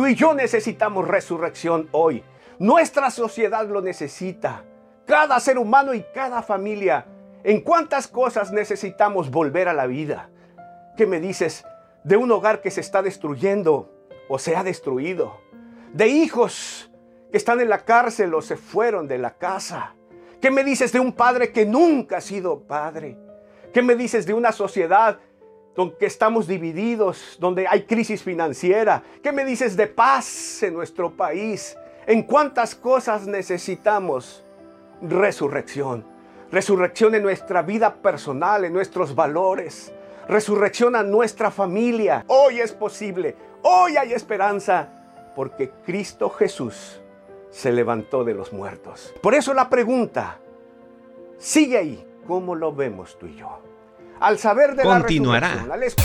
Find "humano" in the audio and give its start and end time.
5.58-5.92